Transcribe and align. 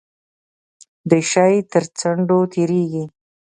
د 1.09 1.11
شی 1.31 1.55
تر 1.71 1.83
څنډو 1.99 2.39
تیریږي. 2.53 3.03